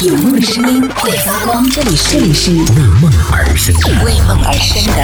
[0.00, 2.60] 有梦的声音会发光，这里是这里是为
[3.02, 5.02] 梦而生的为梦而生的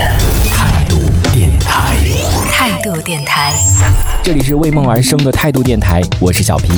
[0.48, 0.96] 态度
[1.32, 1.96] 电台。
[2.52, 3.52] 态度电台。
[4.22, 6.68] 这里是为梦而生的态度电台，我是小皮。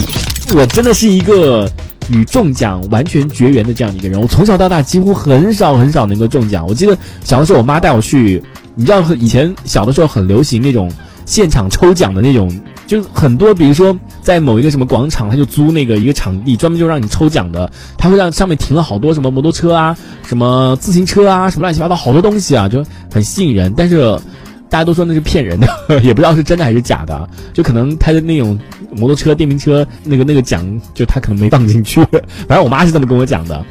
[0.54, 1.70] 我真的是一个
[2.08, 4.18] 与中奖完全绝缘的这样的一个人。
[4.18, 6.66] 我从小到大几乎很少很少能够中奖。
[6.66, 8.42] 我记得小的时候，我妈带我去，
[8.74, 10.90] 你知道以前小的时候很流行那种
[11.26, 12.48] 现场抽奖的那种，
[12.86, 17.70] 就很多，比如说在某一个什么广场，他就租那个一个场地，专门就让你抽奖的。
[17.98, 23.74] 他会让上面停了好多什么摩托车啊、什么自行车啊、什么乱七八糟好多东西啊，就很吸引人。
[23.76, 24.16] 但是
[24.68, 25.68] 大家都说那是骗人的，
[26.02, 27.28] 也不知道是真的还是假的。
[27.52, 28.58] 就可能他的那种
[28.92, 32.00] 摩托车、电瓶车那个那个奖，就他可能没放进去。
[32.48, 33.64] 反正我妈是这么跟我讲的。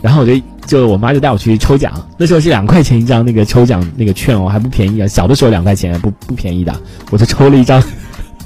[0.00, 0.32] 然后我就
[0.64, 5.08] 就我妈就带我去抽奖，那时候是两块钱一张那个抽奖那个券哦，还不便宜啊。
[5.08, 6.72] 小的时候两块钱不不便宜的，
[7.10, 7.82] 我就抽了一张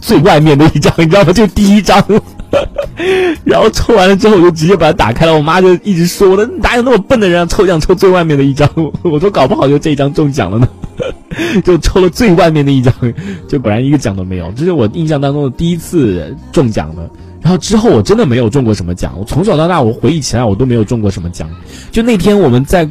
[0.03, 1.33] 最外面的一张，你知道吗？
[1.33, 2.05] 就第一张。
[3.45, 5.35] 然后抽完了之后，我就直接把它打开了。
[5.35, 8.69] 我妈就一直说：“我的哪有那么笨的人抽奖抽最外面的一张？”
[9.03, 10.69] 我说：“搞不好就这一张中奖了呢。
[11.65, 12.93] ”就抽了最外面的一张，
[13.49, 14.53] 就果然一个奖都没有。
[14.55, 17.09] 这是我印象当中的第一次中奖的。
[17.41, 19.15] 然后之后我真的没有中过什么奖。
[19.19, 21.49] 我从小到大，我回忆起来我都没有中过什么奖。
[21.91, 22.89] 就那天我们在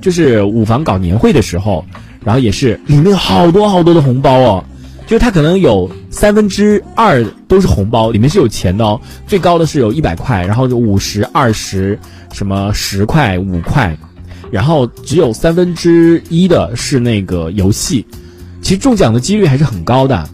[0.00, 1.84] 就是五房搞年会的时候，
[2.24, 4.64] 然后也是里面好多好多的红包哦。
[5.06, 5.88] 就是它可能有
[6.24, 8.98] 三分之二都是红包，里面是有钱的哦。
[9.26, 11.98] 最高的是有一百块，然后就五十、二十、
[12.32, 13.94] 什么十块、五块，
[14.50, 18.06] 然后只有三分之一的是那个游戏。
[18.62, 20.26] 其实中奖的几率还是很高的。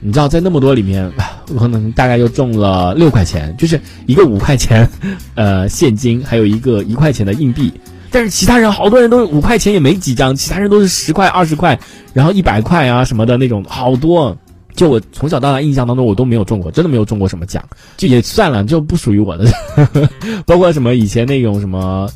[0.00, 1.10] 你知道，在那么多里面，
[1.54, 4.86] 我可能大概就中了六块钱，就是一个五块钱，
[5.34, 7.72] 呃，现金，还有一个一块钱的硬币。
[8.10, 11.80] 但是其他人好多人都五块钱也没几张，其他人都是十块、二十块，
[12.12, 14.36] 然后一百块啊什么的那种，好多。
[14.82, 17.62] 就我从小到大印象当中，我都没有中过，真的没有中过什么奖，
[17.96, 19.44] 就也算了，就不属于我的。
[20.44, 22.10] 包括什么以前那种什么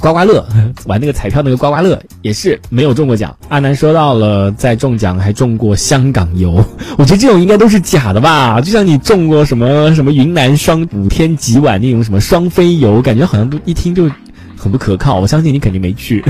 [0.00, 0.44] 刮刮乐，
[0.86, 3.32] 玩那个彩票那个刮刮乐，也是没有中过奖。
[3.48, 6.54] 阿南说到了在中奖还中过香港游，
[6.98, 8.60] 我觉得这种应该都是假的吧？
[8.60, 14.10] 就像你中过什么什么云南双五天几晚那种什么双飞游，感觉好像都一听就。
[14.60, 16.20] 很不可靠，我相信你肯定没去，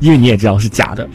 [0.00, 1.08] 因为你也知道是假的。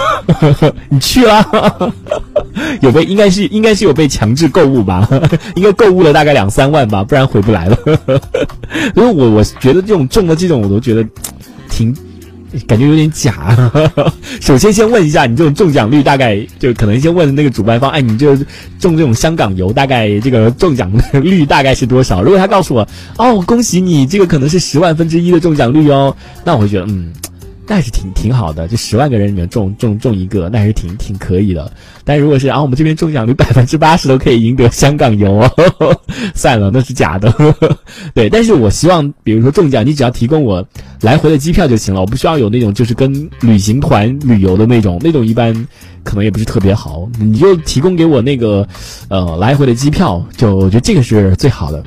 [0.88, 1.92] 你去了，
[2.80, 5.08] 有被应该是应该是有被强制购物吧？
[5.56, 7.76] 应该购物了大概两三万吧，不然回不来了。
[8.94, 11.04] 因为我我觉得这种中的这种我都觉得
[11.68, 11.94] 挺。
[12.66, 13.56] 感觉有点假。
[14.42, 18.36] 首先，先问一下，你这种中奖率大概就可能先问那个主办方，哎，你就
[18.78, 22.22] 中这种香港游，大概这个中奖率大概是多少？
[22.22, 22.86] 如果他告诉我，
[23.16, 26.14] 哦，恭喜你，这个可能是十万分之一的中奖率哦，
[26.44, 27.10] 那我会觉得，嗯。
[27.66, 31.70] 那还是挺挺好的，就十万个人里面中中中一个，那还是挺挺可以的。
[32.04, 35.96] 但如果是啊，我们这边中奖率百分之八十都可以赢得香港游哦，
[36.34, 37.32] 算了，那是假的。
[38.14, 40.66] 对，但是我希望，比如说中奖，你只要提供我
[41.00, 45.54] 来回的机票就行了，我不需要有那种就是跟旅行团旅游的那种，那种一般
[46.02, 47.08] 可能也不是特别好。
[47.18, 48.66] 你就提供给我那个
[49.08, 51.82] 呃来回的机票，就我觉得这个是最好的。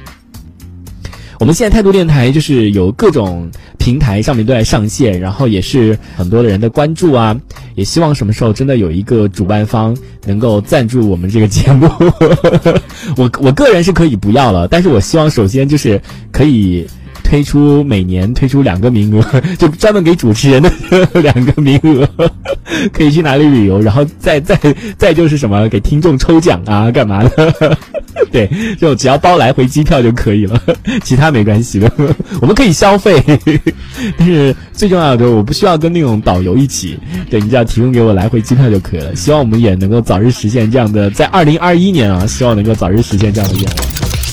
[1.39, 7.35] 我们现在态度电台就是有各种平台上面都在上线，然后也是很多的人的关注啊，
[7.75, 11.89] 也希望什么时候真的有一个主办方能够赞助我们这个节目。
[13.17, 16.01] 我我个人是可以不要了，但是我希望首先就是
[16.31, 16.87] 可以
[17.23, 20.71] 推出每年推出两个名额，就专门给主持人的
[21.21, 22.07] 两个名额，
[22.93, 24.57] 可以去哪里旅游，然后再再
[24.97, 27.77] 再就是什么给听众抽奖啊，干嘛的？
[28.31, 30.61] 对，就只要包来回机票就可以了，
[31.03, 31.91] 其他没关系的。
[32.41, 33.21] 我们可以消费，
[34.17, 36.97] 但是最重要的，我不需要跟那种导游一起。
[37.29, 39.15] 对你只要提供给我来回机票就可以了。
[39.15, 43.84] 希望我们也能够早日实现这样的，在二零二一年啊，希望能够早日实现这样的愿望。